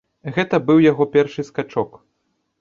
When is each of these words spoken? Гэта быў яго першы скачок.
Гэта 0.37 0.59
быў 0.69 0.81
яго 0.91 1.07
першы 1.17 1.45
скачок. 1.51 1.91